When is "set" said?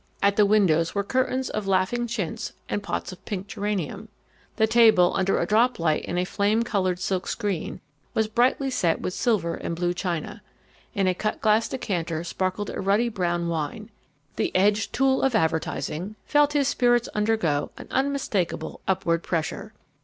8.71-8.99